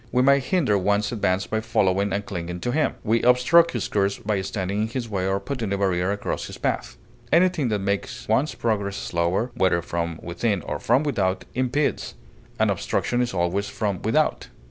We 0.11 0.23
may 0.23 0.39
hinder 0.39 0.79
one's 0.79 1.11
advance 1.11 1.45
by 1.45 1.59
following 1.61 2.11
and 2.11 2.25
clinging 2.25 2.59
to 2.61 2.71
him; 2.71 2.95
we 3.03 3.21
obstruct 3.21 3.73
his 3.73 3.87
course 3.87 4.17
by 4.17 4.41
standing 4.41 4.81
in 4.81 4.87
his 4.87 5.07
way 5.07 5.27
or 5.27 5.39
putting 5.39 5.71
a 5.71 5.77
barrier 5.77 6.09
across 6.11 6.47
his 6.47 6.57
path. 6.57 6.97
Anything 7.31 7.67
that 7.69 7.77
makes 7.81 8.27
one's 8.27 8.55
progress 8.55 8.97
slower, 8.97 9.51
whether 9.53 9.79
from 9.83 10.19
within 10.23 10.63
or 10.63 10.79
from 10.79 11.03
without, 11.03 11.45
impedes; 11.53 12.15
an 12.57 12.71
obstruction 12.71 13.21
is 13.21 13.31
always 13.31 13.69
from 13.69 14.01
without. 14.01 14.47